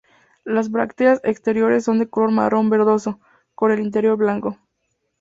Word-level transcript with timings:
Las 0.45 0.71
brácteas 0.71 1.21
exteriores 1.23 1.83
son 1.83 1.99
de 1.99 2.09
color 2.09 2.31
marrón 2.31 2.71
verdoso, 2.71 3.19
con 3.53 3.71
el 3.71 3.81
interior 3.81 4.17
blanco. 4.17 4.57